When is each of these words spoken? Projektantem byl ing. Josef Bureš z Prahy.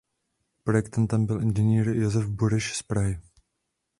Projektantem 0.63 1.25
byl 1.25 1.41
ing. 1.41 1.57
Josef 1.95 2.27
Bureš 2.29 2.73
z 2.75 2.83
Prahy. 2.83 3.19